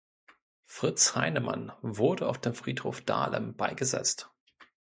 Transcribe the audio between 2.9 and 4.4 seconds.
Dahlem beigesetzt.